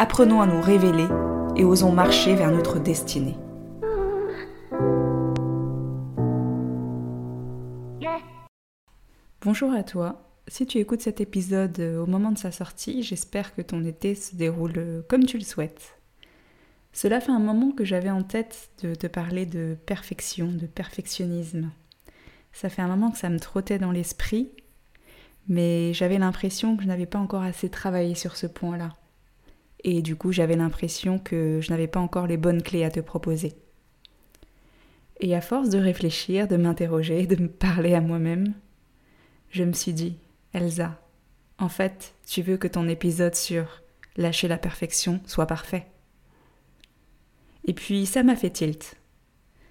[0.00, 1.08] Apprenons à nous révéler
[1.56, 3.36] et osons marcher vers notre destinée.
[9.40, 10.30] Bonjour à toi.
[10.46, 14.36] Si tu écoutes cet épisode au moment de sa sortie, j'espère que ton été se
[14.36, 15.98] déroule comme tu le souhaites.
[16.92, 21.70] Cela fait un moment que j'avais en tête de te parler de perfection, de perfectionnisme.
[22.52, 24.52] Ça fait un moment que ça me trottait dans l'esprit
[25.48, 28.94] mais j'avais l'impression que je n'avais pas encore assez travaillé sur ce point-là.
[29.84, 33.00] Et du coup, j'avais l'impression que je n'avais pas encore les bonnes clés à te
[33.00, 33.54] proposer.
[35.20, 38.54] Et à force de réfléchir, de m'interroger, de me parler à moi-même,
[39.50, 40.18] je me suis dit,
[40.52, 41.00] Elsa,
[41.58, 43.82] en fait, tu veux que ton épisode sur
[44.16, 45.86] lâcher la perfection soit parfait.
[47.64, 48.96] Et puis ça m'a fait tilt.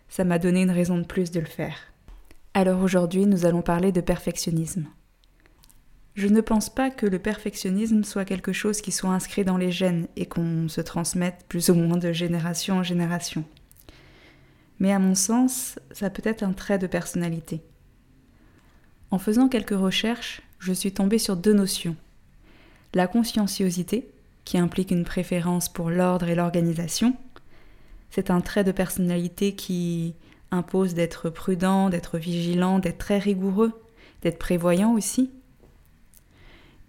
[0.10, 1.78] Ça m'a donné une raison de plus de le faire.
[2.54, 4.88] Alors aujourd'hui, nous allons parler de perfectionnisme.
[6.18, 9.72] Je ne pense pas que le perfectionnisme soit quelque chose qui soit inscrit dans les
[9.72, 13.44] gènes et qu'on se transmette plus ou moins de génération en génération.
[14.80, 17.62] Mais à mon sens, ça peut être un trait de personnalité.
[19.12, 21.96] En faisant quelques recherches, je suis tombée sur deux notions.
[22.96, 24.10] La conscienciosité,
[24.44, 27.16] qui implique une préférence pour l'ordre et l'organisation,
[28.10, 30.16] c'est un trait de personnalité qui
[30.50, 33.80] impose d'être prudent, d'être vigilant, d'être très rigoureux,
[34.24, 35.30] d'être prévoyant aussi,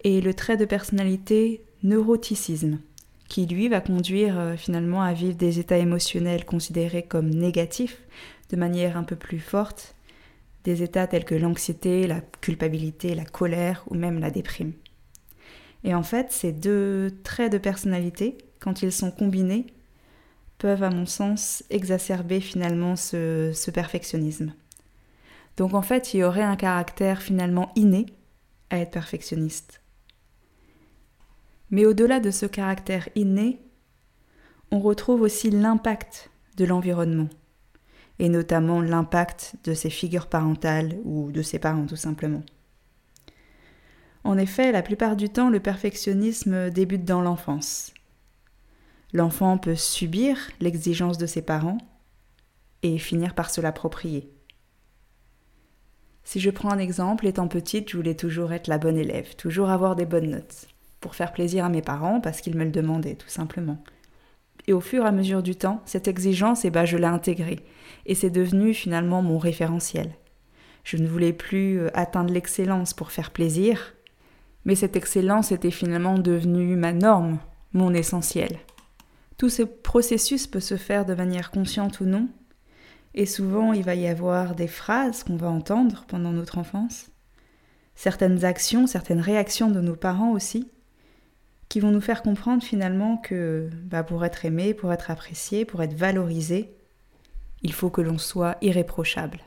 [0.03, 2.79] et le trait de personnalité neuroticisme,
[3.27, 8.01] qui lui va conduire euh, finalement à vivre des états émotionnels considérés comme négatifs
[8.49, 9.95] de manière un peu plus forte,
[10.63, 14.73] des états tels que l'anxiété, la culpabilité, la colère ou même la déprime.
[15.83, 19.67] Et en fait, ces deux traits de personnalité, quand ils sont combinés,
[20.57, 24.53] peuvent, à mon sens, exacerber finalement ce, ce perfectionnisme.
[25.55, 28.07] Donc en fait, il y aurait un caractère finalement inné
[28.69, 29.81] à être perfectionniste.
[31.71, 33.61] Mais au-delà de ce caractère inné,
[34.71, 37.29] on retrouve aussi l'impact de l'environnement,
[38.17, 42.43] et notamment l'impact de ses figures parentales ou de ses parents tout simplement.
[44.23, 47.93] En effet, la plupart du temps, le perfectionnisme débute dans l'enfance.
[49.13, 51.79] L'enfant peut subir l'exigence de ses parents
[52.83, 54.31] et finir par se l'approprier.
[56.23, 59.69] Si je prends un exemple, étant petite, je voulais toujours être la bonne élève, toujours
[59.69, 60.67] avoir des bonnes notes
[60.99, 63.77] pour faire plaisir à mes parents parce qu'ils me le demandaient tout simplement.
[64.67, 67.59] Et au fur et à mesure du temps, cette exigence, eh ben, je l'ai intégrée
[68.05, 70.11] et c'est devenu finalement mon référentiel.
[70.83, 73.95] Je ne voulais plus euh, atteindre l'excellence pour faire plaisir,
[74.65, 77.39] mais cette excellence était finalement devenue ma norme,
[77.73, 78.59] mon essentiel.
[79.37, 82.27] Tout ce processus peut se faire de manière consciente ou non,
[83.15, 87.09] et souvent il va y avoir des phrases qu'on va entendre pendant notre enfance,
[87.95, 90.69] certaines actions, certaines réactions de nos parents aussi,
[91.69, 95.83] qui vont nous faire comprendre finalement que bah, pour être aimé, pour être apprécié, pour
[95.83, 96.73] être valorisé,
[97.61, 99.39] il faut que l'on soit irréprochable.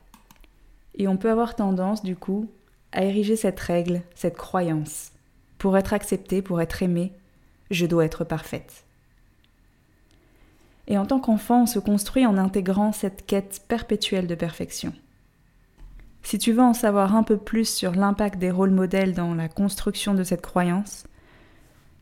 [0.94, 2.49] Et on peut avoir tendance, du coup,
[2.93, 5.10] à ériger cette règle, cette croyance.
[5.59, 7.12] Pour être accepté, pour être aimé,
[7.71, 8.84] je dois être parfaite.
[10.87, 14.93] Et en tant qu'enfant, on se construit en intégrant cette quête perpétuelle de perfection.
[16.22, 19.49] Si tu veux en savoir un peu plus sur l'impact des rôles modèles dans la
[19.49, 21.04] construction de cette croyance,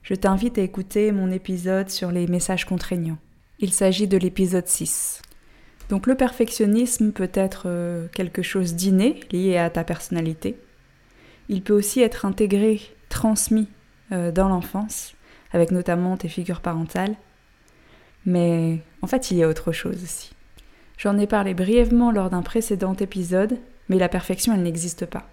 [0.03, 3.19] je t'invite à écouter mon épisode sur les messages contraignants.
[3.59, 5.23] Il s'agit de l'épisode 6.
[5.91, 10.57] Donc le perfectionnisme peut être euh, quelque chose d'inné, lié à ta personnalité.
[11.49, 13.69] Il peut aussi être intégré, transmis
[14.13, 15.15] euh, dans l'enfance,
[15.53, 17.17] avec notamment tes figures parentales.
[18.25, 20.31] Mais en fait, il y a autre chose aussi.
[20.97, 23.59] J'en ai parlé brièvement lors d'un précédent épisode,
[23.89, 25.29] mais la perfection, elle n'existe pas.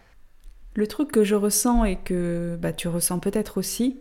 [0.73, 3.99] Le truc que je ressens et que bah, tu ressens peut-être aussi,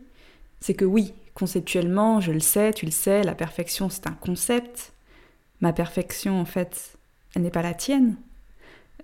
[0.61, 4.93] c'est que oui, conceptuellement, je le sais, tu le sais, la perfection c'est un concept.
[5.61, 6.97] Ma perfection, en fait,
[7.35, 8.17] elle n'est pas la tienne.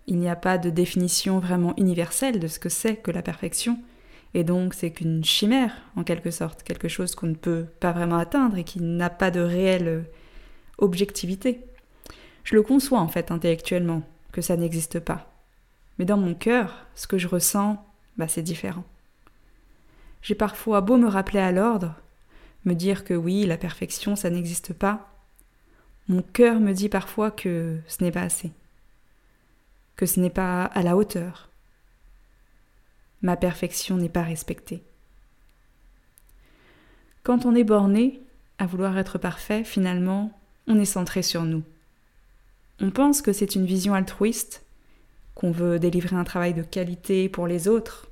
[0.06, 3.78] Il n'y a pas de définition vraiment universelle de ce que c'est que la perfection.
[4.34, 8.16] Et donc c'est qu'une chimère, en quelque sorte, quelque chose qu'on ne peut pas vraiment
[8.16, 10.04] atteindre et qui n'a pas de réelle
[10.78, 11.60] objectivité.
[12.44, 14.02] Je le conçois en fait intellectuellement,
[14.32, 15.30] que ça n'existe pas.
[15.98, 17.84] Mais dans mon cœur, ce que je ressens,
[18.16, 18.84] bah, c'est différent.
[20.22, 21.94] J'ai parfois beau me rappeler à l'ordre
[22.64, 25.12] me dire que oui, la perfection, ça n'existe pas,
[26.08, 28.52] mon cœur me dit parfois que ce n'est pas assez,
[29.96, 31.48] que ce n'est pas à la hauteur.
[33.22, 34.82] Ma perfection n'est pas respectée.
[37.22, 38.20] Quand on est borné
[38.58, 40.36] à vouloir être parfait, finalement,
[40.66, 41.62] on est centré sur nous.
[42.80, 44.64] On pense que c'est une vision altruiste,
[45.36, 48.08] qu'on veut délivrer un travail de qualité pour les autres.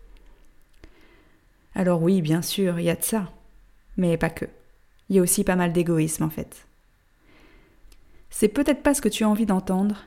[1.74, 3.30] Alors oui, bien sûr, il y a de ça,
[3.96, 4.46] mais pas que.
[5.08, 6.66] Il y a aussi pas mal d'égoïsme en fait.
[8.30, 10.04] C'est peut-être pas ce que tu as envie d'entendre,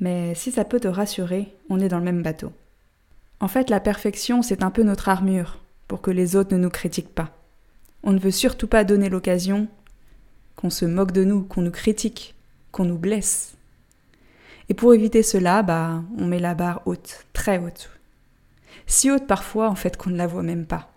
[0.00, 2.52] mais si ça peut te rassurer, on est dans le même bateau.
[3.38, 5.58] En fait, la perfection, c'est un peu notre armure,
[5.88, 7.30] pour que les autres ne nous critiquent pas.
[8.02, 9.68] On ne veut surtout pas donner l'occasion
[10.56, 12.34] qu'on se moque de nous, qu'on nous critique,
[12.70, 13.56] qu'on nous blesse.
[14.68, 17.90] Et pour éviter cela, bah, on met la barre haute, très haute.
[18.86, 20.90] Si haute parfois, en fait, qu'on ne la voit même pas.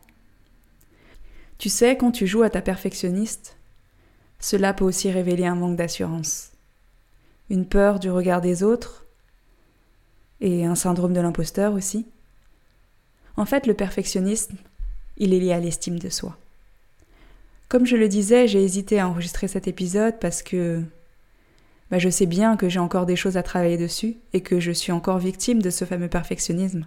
[1.64, 3.56] Tu sais, quand tu joues à ta perfectionniste,
[4.38, 6.52] cela peut aussi révéler un manque d'assurance
[7.50, 9.06] une peur du regard des autres
[10.42, 12.06] et un syndrome de l'imposteur aussi.
[13.38, 14.58] En fait, le perfectionnisme,
[15.16, 16.38] il est lié à l'estime de soi.
[17.70, 20.84] Comme je le disais, j'ai hésité à enregistrer cet épisode parce que
[21.90, 24.74] bah, je sais bien que j'ai encore des choses à travailler dessus et que je
[24.74, 26.86] suis encore victime de ce fameux perfectionnisme.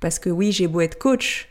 [0.00, 1.48] Parce que oui, j'ai beau être coach,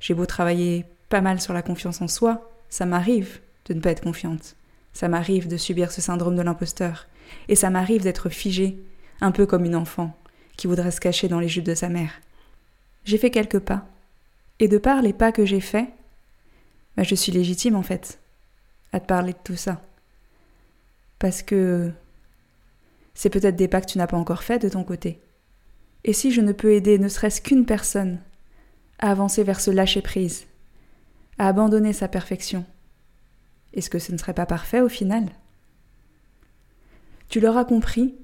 [0.00, 3.90] j'ai beau travailler pas mal sur la confiance en soi, ça m'arrive de ne pas
[3.90, 4.56] être confiante.
[4.92, 7.06] Ça m'arrive de subir ce syndrome de l'imposteur.
[7.48, 8.78] Et ça m'arrive d'être figée,
[9.20, 10.16] un peu comme une enfant,
[10.56, 12.20] qui voudrait se cacher dans les jupes de sa mère.
[13.04, 13.86] J'ai fait quelques pas.
[14.58, 15.88] Et de par les pas que j'ai faits,
[16.96, 18.18] bah, je suis légitime en fait,
[18.92, 19.82] à te parler de tout ça.
[21.18, 21.92] Parce que
[23.14, 25.20] c'est peut-être des pas que tu n'as pas encore faits de ton côté.
[26.04, 28.18] Et si je ne peux aider ne serait-ce qu'une personne
[28.98, 30.46] à avancer vers ce lâcher-prise,
[31.38, 32.64] à abandonner sa perfection,
[33.76, 35.26] est-ce que ce ne serait pas parfait au final?
[37.28, 38.14] Tu l'auras compris,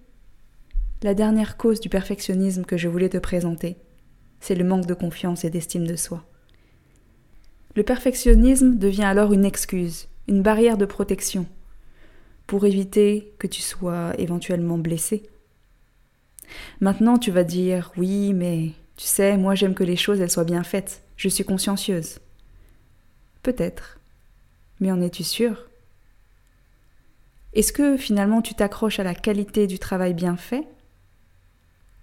[1.03, 3.76] la dernière cause du perfectionnisme que je voulais te présenter,
[4.41, 6.25] c'est le manque de confiance et d'estime de soi.
[7.75, 11.47] Le perfectionnisme devient alors une excuse, une barrière de protection,
[12.47, 15.29] pour éviter que tu sois éventuellement blessé.
[16.81, 20.62] Maintenant, tu vas dire oui, mais tu sais, moi j'aime que les choses soient bien
[20.62, 22.20] faites, je suis consciencieuse.
[23.43, 23.99] Peut-être.
[24.81, 25.69] Mais en es-tu sûr?
[27.53, 30.67] Est-ce que finalement tu t'accroches à la qualité du travail bien fait?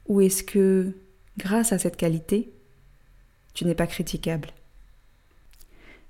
[0.08, 0.94] Ou est-ce que,
[1.38, 2.52] grâce à cette qualité,
[3.54, 4.50] tu n'es pas critiquable?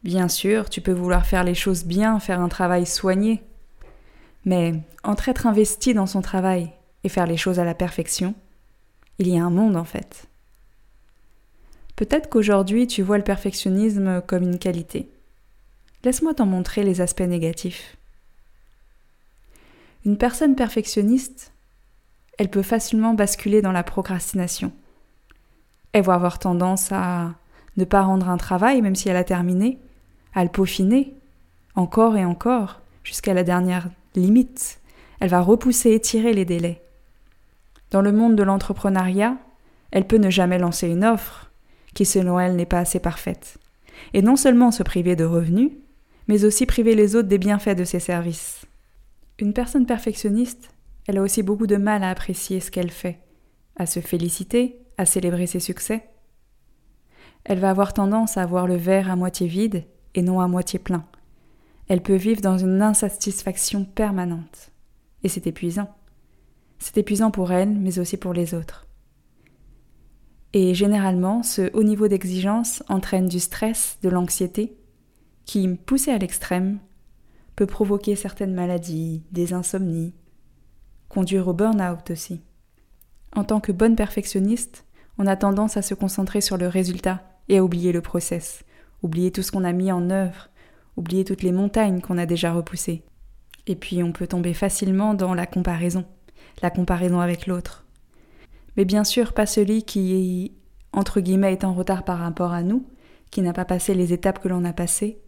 [0.04, 3.44] Bien sûr, tu peux vouloir faire les choses bien, faire un travail soigné,
[4.46, 6.72] mais entre être investi dans son travail
[7.04, 8.34] et faire les choses à la perfection,
[9.20, 10.28] il y a un monde en fait.
[11.96, 15.10] Peut-être qu'aujourd'hui tu vois le perfectionnisme comme une qualité.
[16.04, 17.98] Laisse-moi t'en montrer les aspects négatifs.
[20.06, 21.52] Une personne perfectionniste,
[22.38, 24.72] elle peut facilement basculer dans la procrastination.
[25.92, 27.34] Elle va avoir tendance à
[27.76, 29.78] ne pas rendre un travail même si elle a terminé,
[30.34, 31.14] à le peaufiner,
[31.76, 34.80] encore et encore, jusqu'à la dernière limite.
[35.20, 36.82] Elle va repousser et tirer les délais.
[37.92, 39.36] Dans le monde de l'entrepreneuriat,
[39.92, 41.52] elle peut ne jamais lancer une offre
[41.94, 43.58] qui selon elle n'est pas assez parfaite.
[44.14, 45.72] Et non seulement se priver de revenus,
[46.30, 48.64] mais aussi priver les autres des bienfaits de ses services.
[49.40, 50.70] Une personne perfectionniste,
[51.08, 53.18] elle a aussi beaucoup de mal à apprécier ce qu'elle fait,
[53.78, 56.08] à se féliciter, à célébrer ses succès.
[57.46, 60.78] Elle va avoir tendance à voir le verre à moitié vide et non à moitié
[60.78, 61.04] plein.
[61.88, 64.70] Elle peut vivre dans une insatisfaction permanente.
[65.24, 65.90] Et c'est épuisant.
[66.78, 68.86] C'est épuisant pour elle, mais aussi pour les autres.
[70.54, 74.79] Et généralement, ce haut niveau d'exigence entraîne du stress, de l'anxiété,
[75.50, 76.78] qui, poussé à l'extrême,
[77.56, 80.14] peut provoquer certaines maladies, des insomnies,
[81.08, 82.44] conduire au burn-out aussi.
[83.36, 84.86] En tant que bonne perfectionniste,
[85.18, 88.64] on a tendance à se concentrer sur le résultat et à oublier le process,
[89.02, 90.50] oublier tout ce qu'on a mis en œuvre,
[90.98, 93.02] oublier toutes les montagnes qu'on a déjà repoussées.
[93.66, 96.06] Et puis on peut tomber facilement dans la comparaison,
[96.62, 97.88] la comparaison avec l'autre.
[98.78, 100.54] Mais bien sûr, pas celui qui,
[100.94, 102.86] entre guillemets, est en retard par rapport à nous,
[103.32, 105.20] qui n'a pas passé les étapes que l'on a passées,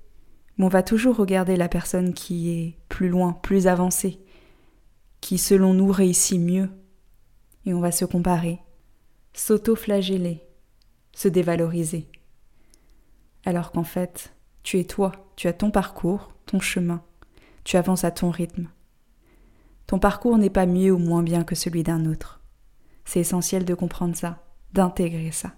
[0.58, 4.20] mais on va toujours regarder la personne qui est plus loin, plus avancée,
[5.22, 6.70] qui selon nous réussit mieux,
[7.66, 8.60] et on va se comparer,
[9.34, 10.44] s'auto-flageller,
[11.14, 12.08] se dévaloriser.
[13.46, 17.04] Alors qu'en fait, tu es toi, tu as ton parcours, ton chemin,
[17.64, 18.70] tu avances à ton rythme.
[19.88, 22.42] Ton parcours n'est pas mieux ou moins bien que celui d'un autre.
[23.06, 24.44] C'est essentiel de comprendre ça,
[24.74, 25.54] d'intégrer ça.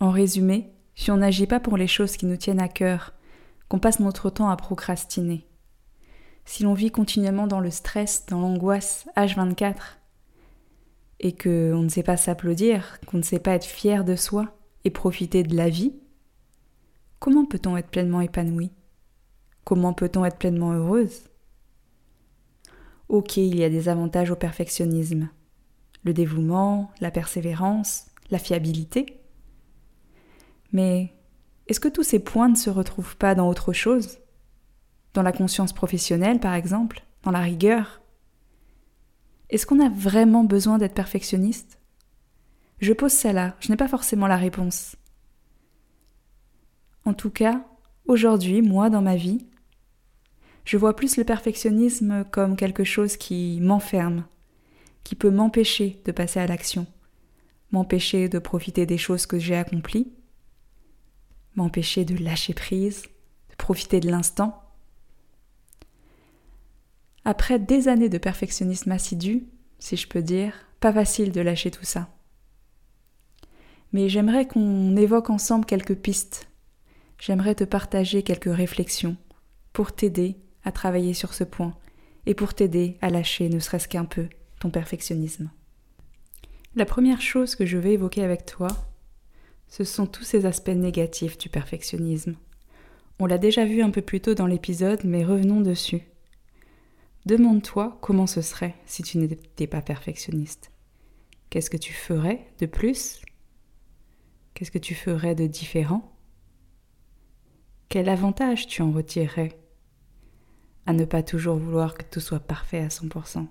[0.00, 3.14] En résumé, si on n'agit pas pour les choses qui nous tiennent à cœur,
[3.68, 5.46] qu'on passe notre temps à procrastiner,
[6.44, 9.74] si l'on vit continuellement dans le stress, dans l'angoisse, H24,
[11.20, 14.90] et qu'on ne sait pas s'applaudir, qu'on ne sait pas être fier de soi et
[14.90, 15.94] profiter de la vie,
[17.18, 18.70] comment peut-on être pleinement épanoui?
[19.64, 21.24] Comment peut-on être pleinement heureuse?
[23.08, 25.28] Ok, il y a des avantages au perfectionnisme.
[26.04, 29.20] Le dévouement, la persévérance, la fiabilité.
[30.72, 31.12] Mais
[31.68, 34.18] est-ce que tous ces points ne se retrouvent pas dans autre chose?
[35.12, 37.04] Dans la conscience professionnelle, par exemple?
[37.22, 38.00] Dans la rigueur?
[39.50, 41.78] Est-ce qu'on a vraiment besoin d'être perfectionniste?
[42.80, 44.96] Je pose ça là, je n'ai pas forcément la réponse.
[47.04, 47.64] En tout cas,
[48.06, 49.46] aujourd'hui, moi, dans ma vie,
[50.64, 54.24] je vois plus le perfectionnisme comme quelque chose qui m'enferme,
[55.02, 56.86] qui peut m'empêcher de passer à l'action,
[57.72, 60.12] m'empêcher de profiter des choses que j'ai accomplies,
[61.58, 63.02] m'empêcher de lâcher prise,
[63.50, 64.62] de profiter de l'instant.
[67.24, 69.44] Après des années de perfectionnisme assidu,
[69.78, 72.08] si je peux dire, pas facile de lâcher tout ça.
[73.92, 76.48] Mais j'aimerais qu'on évoque ensemble quelques pistes.
[77.18, 79.16] J'aimerais te partager quelques réflexions
[79.72, 81.74] pour t'aider à travailler sur ce point
[82.26, 84.28] et pour t'aider à lâcher ne serait-ce qu'un peu
[84.60, 85.50] ton perfectionnisme.
[86.76, 88.68] La première chose que je vais évoquer avec toi,
[89.68, 92.36] ce sont tous ces aspects négatifs du perfectionnisme.
[93.18, 96.02] On l'a déjà vu un peu plus tôt dans l'épisode, mais revenons dessus.
[97.26, 100.70] Demande-toi comment ce serait si tu n'étais pas perfectionniste.
[101.50, 103.20] Qu'est-ce que tu ferais de plus?
[104.54, 106.16] Qu'est-ce que tu ferais de différent?
[107.88, 109.58] Quel avantage tu en retirerais?
[110.86, 113.46] À ne pas toujours vouloir que tout soit parfait à 100%.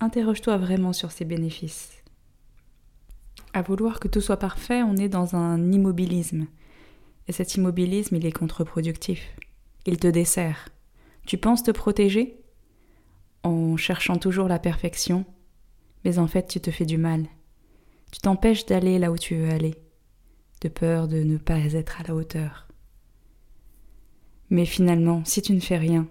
[0.00, 1.97] Interroge-toi vraiment sur ces bénéfices.
[3.52, 6.46] À vouloir que tout soit parfait, on est dans un immobilisme.
[7.26, 9.34] Et cet immobilisme, il est contre-productif.
[9.86, 10.68] Il te dessert.
[11.26, 12.40] Tu penses te protéger?
[13.42, 15.24] En cherchant toujours la perfection,
[16.04, 17.26] mais en fait tu te fais du mal.
[18.10, 19.74] Tu t'empêches d'aller là où tu veux aller,
[20.60, 22.66] de peur de ne pas être à la hauteur.
[24.50, 26.08] Mais finalement, si tu ne fais rien,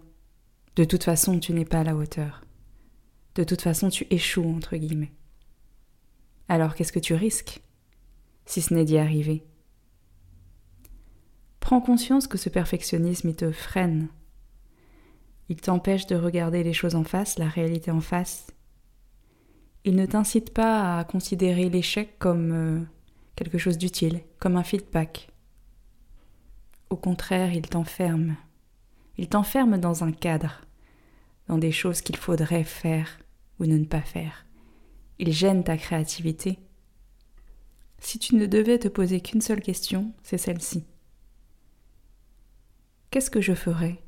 [0.75, 2.43] de toute façon, tu n'es pas à la hauteur.
[3.33, 5.11] De toute façon, tu échoues, entre guillemets.
[6.49, 7.61] Alors qu'est-ce que tu risques,
[8.45, 9.43] si ce n'est d'y arriver?
[11.59, 14.07] Prends conscience que ce perfectionnisme, te freine.
[15.49, 18.47] Il t'empêche de regarder les choses en face, la réalité en face.
[19.83, 22.79] Il ne t'incite pas à considérer l'échec comme euh,
[23.35, 25.29] quelque chose d'utile, comme un feedback,
[26.89, 28.37] au contraire, il t'enferme.
[29.17, 30.61] Il t'enferme dans un cadre,
[31.47, 33.19] dans des choses qu'il faudrait faire
[33.59, 34.46] ou ne pas faire.
[35.19, 36.59] Il gêne ta créativité.
[37.99, 40.85] Si tu ne devais te poser qu'une seule question, c'est celle-ci.
[43.09, 44.01] Qu'est-ce que je ferais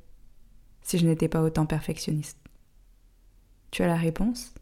[0.81, 2.37] si je n'étais pas autant perfectionniste?
[3.71, 4.53] Tu as la réponse?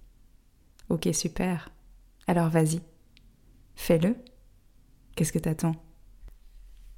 [0.89, 1.70] Ok, super.
[2.27, 2.82] Alors vas-y.
[3.75, 4.16] Fais-le.
[5.16, 5.75] Qu'est-ce que t'attends?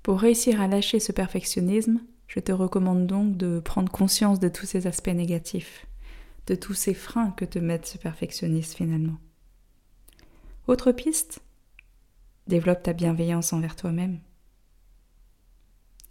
[0.04, 4.66] Pour réussir à lâcher ce perfectionnisme, je te recommande donc de prendre conscience de tous
[4.66, 5.88] ces aspects négatifs,
[6.48, 9.18] de tous ces freins que te met ce perfectionnisme finalement.
[10.70, 11.40] Autre piste?
[12.46, 14.20] Développe ta bienveillance envers toi-même.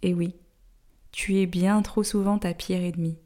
[0.01, 0.35] Et oui,
[1.13, 3.17] tu es bien trop souvent ta pire ennemie.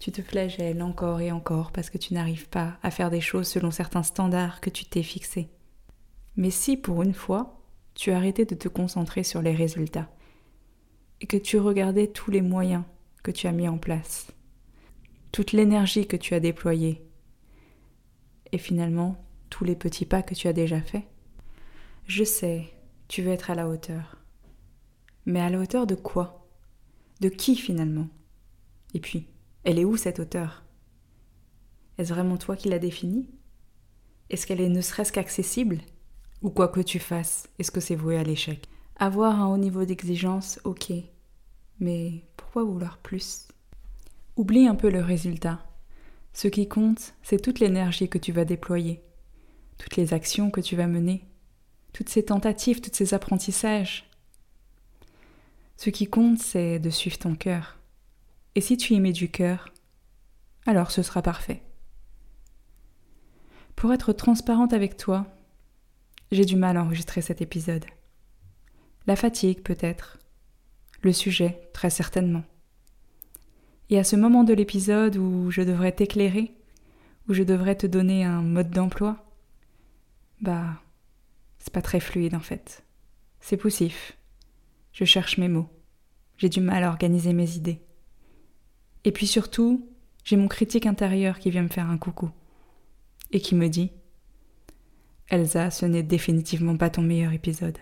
[0.00, 3.46] Tu te flagelles encore et encore parce que tu n'arrives pas à faire des choses
[3.46, 5.48] selon certains standards que tu t'es fixés.
[6.34, 7.62] Mais si pour une fois,
[7.94, 10.10] tu arrêtais de te concentrer sur les résultats
[11.20, 12.82] et que tu regardais tous les moyens
[13.22, 14.32] que tu as mis en place,
[15.30, 17.06] toute l'énergie que tu as déployée
[18.50, 21.04] et finalement tous les petits pas que tu as déjà faits.
[22.06, 22.72] Je sais,
[23.08, 24.16] tu veux être à la hauteur.
[25.26, 26.48] Mais à la hauteur de quoi?
[27.20, 28.08] De qui finalement?
[28.94, 29.26] Et puis,
[29.64, 30.64] elle est où cette hauteur?
[31.98, 33.28] Est-ce vraiment toi qui l'as définie?
[34.30, 35.78] Est-ce qu'elle est ne serait-ce qu'accessible?
[36.42, 38.68] Ou quoi que tu fasses, est-ce que c'est voué à l'échec?
[38.96, 40.92] Avoir un haut niveau d'exigence, ok.
[41.80, 43.48] Mais pourquoi vouloir plus?
[44.36, 45.66] Oublie un peu le résultat.
[46.32, 49.02] Ce qui compte, c'est toute l'énergie que tu vas déployer,
[49.78, 51.24] toutes les actions que tu vas mener,
[51.92, 54.08] toutes ces tentatives, tous ces apprentissages.
[55.76, 57.78] Ce qui compte, c'est de suivre ton cœur.
[58.54, 59.72] Et si tu y mets du cœur,
[60.66, 61.62] alors ce sera parfait.
[63.76, 65.26] Pour être transparente avec toi,
[66.32, 67.84] j'ai du mal à enregistrer cet épisode.
[69.06, 70.18] La fatigue peut-être.
[71.02, 72.42] Le sujet, très certainement.
[73.88, 76.52] Et à ce moment de l'épisode où je devrais t'éclairer,
[77.28, 79.27] où je devrais te donner un mode d'emploi,
[80.40, 80.80] bah,
[81.58, 82.84] c'est pas très fluide en fait.
[83.40, 84.16] C'est poussif.
[84.92, 85.68] je cherche mes mots.
[86.36, 87.82] J'ai du mal à organiser mes idées.
[89.04, 89.88] Et puis surtout,
[90.24, 92.30] j'ai mon critique intérieur qui vient me faire un coucou
[93.30, 93.92] et qui me dit
[95.28, 97.78] Elsa, ce n'est définitivement pas ton meilleur épisode.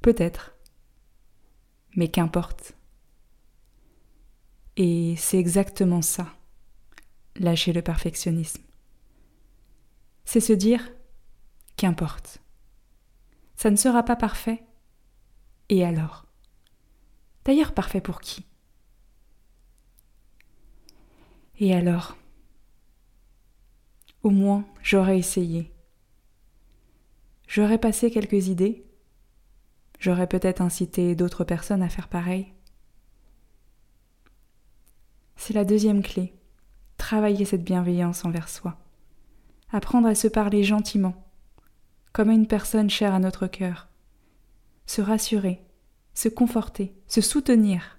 [0.00, 0.54] Peut-être.
[1.96, 2.74] Mais qu'importe.
[4.76, 6.34] Et c'est exactement ça,
[7.36, 8.62] lâcher le perfectionnisme.
[10.24, 10.90] C'est se dire
[11.84, 12.40] Qu'importe.
[13.56, 14.64] Ça ne sera pas parfait.
[15.68, 16.24] Et alors?
[17.44, 18.46] D'ailleurs, parfait pour qui?
[21.60, 22.16] Et alors?
[24.22, 25.70] Au moins, j'aurais essayé.
[27.48, 28.86] J'aurais passé quelques idées.
[29.98, 32.54] J'aurais peut-être incité d'autres personnes à faire pareil.
[35.36, 36.32] C'est la deuxième clé.
[36.96, 38.78] Travailler cette bienveillance envers soi.
[39.70, 41.23] Apprendre à se parler gentiment,
[42.14, 43.88] comme à une personne chère à notre cœur.
[44.86, 45.60] Se rassurer,
[46.14, 47.98] se conforter, se soutenir.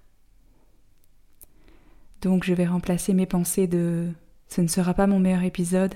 [2.22, 4.10] Donc je vais remplacer mes pensées de
[4.48, 5.94] ce ne sera pas mon meilleur épisode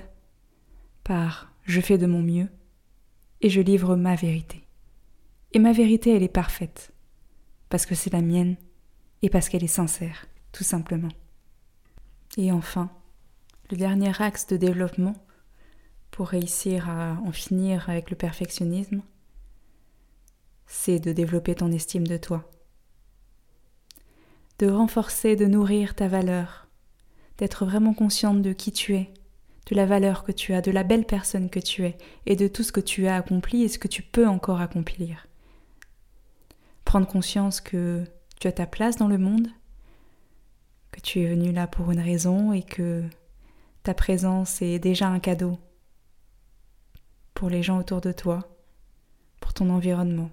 [1.02, 2.48] par je fais de mon mieux
[3.40, 4.66] et je livre ma vérité.
[5.52, 6.92] Et ma vérité, elle est parfaite,
[7.70, 8.56] parce que c'est la mienne
[9.22, 11.08] et parce qu'elle est sincère, tout simplement.
[12.36, 12.90] Et enfin,
[13.70, 15.14] le dernier axe de développement
[16.10, 19.02] pour réussir à en finir avec le perfectionnisme,
[20.66, 22.50] c'est de développer ton estime de toi
[24.60, 26.68] de renforcer, de nourrir ta valeur,
[27.38, 29.10] d'être vraiment consciente de qui tu es,
[29.70, 32.46] de la valeur que tu as, de la belle personne que tu es, et de
[32.46, 35.26] tout ce que tu as accompli et ce que tu peux encore accomplir.
[36.84, 38.04] Prendre conscience que
[38.38, 39.48] tu as ta place dans le monde,
[40.92, 43.02] que tu es venu là pour une raison et que
[43.82, 45.58] ta présence est déjà un cadeau
[47.40, 48.54] pour les gens autour de toi,
[49.40, 50.30] pour ton environnement.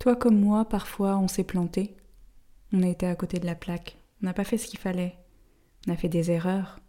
[0.00, 1.96] Toi comme moi, parfois on s'est planté,
[2.72, 3.96] on a été à côté de la plaque.
[4.20, 5.16] On n'a pas fait ce qu'il fallait.
[5.86, 6.80] On a fait des erreurs.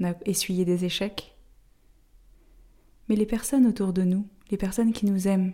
[0.00, 1.36] On a essuyé des échecs.
[3.08, 5.52] Mais les personnes autour de nous, les personnes qui nous aiment,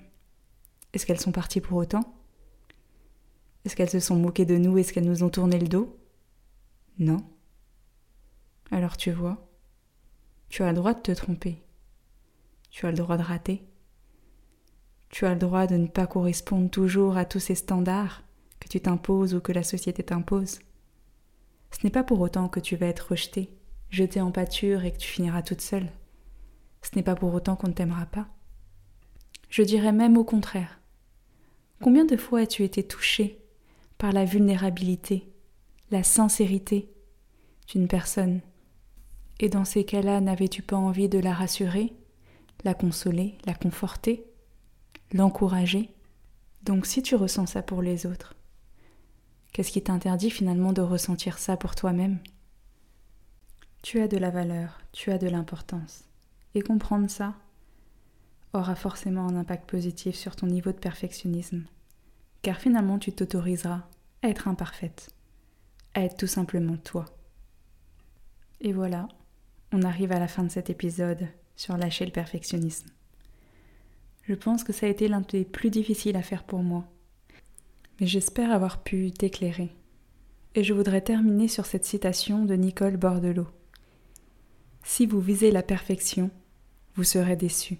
[0.94, 2.16] est-ce qu'elles sont parties pour autant?
[3.66, 4.78] Est-ce qu'elles se sont moquées de nous?
[4.78, 5.94] Est-ce qu'elles nous ont tourné le dos?
[6.98, 7.18] Non.
[8.70, 9.46] Alors tu vois,
[10.48, 11.62] tu as le droit de te tromper.
[12.78, 13.64] Tu as le droit de rater.
[15.08, 18.22] Tu as le droit de ne pas correspondre toujours à tous ces standards
[18.60, 20.60] que tu t'imposes ou que la société t'impose.
[21.72, 23.50] Ce n'est pas pour autant que tu vas être rejeté,
[23.90, 25.88] jeté en pâture et que tu finiras toute seule.
[26.82, 28.28] Ce n'est pas pour autant qu'on ne t'aimera pas.
[29.50, 30.80] Je dirais même au contraire.
[31.82, 33.42] Combien de fois as-tu été touché
[33.98, 35.28] par la vulnérabilité,
[35.90, 36.88] la sincérité
[37.66, 38.40] d'une personne
[39.40, 41.92] Et dans ces cas-là, n'avais-tu pas envie de la rassurer,
[42.64, 44.24] la consoler, la conforter,
[45.12, 45.90] l'encourager
[46.62, 48.34] Donc si tu ressens ça pour les autres,
[49.52, 52.18] Qu'est-ce qui t'interdit finalement de ressentir ça pour toi-même?
[53.82, 56.04] Tu as de la valeur, tu as de l'importance.
[56.54, 57.34] Et comprendre ça
[58.52, 61.64] aura forcément un impact positif sur ton niveau de perfectionnisme.
[62.42, 63.82] Car finalement, tu t'autoriseras
[64.22, 65.10] à être imparfaite,
[65.94, 67.06] à être tout simplement toi.
[68.60, 69.08] Et voilà,
[69.72, 71.26] on arrive à la fin de cet épisode
[71.58, 72.88] sur lâcher le perfectionnisme.
[74.22, 76.88] Je pense que ça a été l'un des plus difficiles à faire pour moi
[78.00, 79.70] mais j'espère avoir pu t'éclairer.
[80.54, 83.48] Et je voudrais terminer sur cette citation de Nicole Bordelot.
[84.82, 86.30] Si vous visez la perfection,
[86.94, 87.78] vous serez déçu.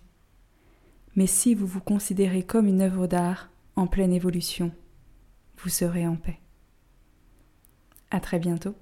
[1.16, 4.72] Mais si vous vous considérez comme une œuvre d'art en pleine évolution,
[5.58, 6.38] vous serez en paix.
[8.10, 8.74] À très bientôt.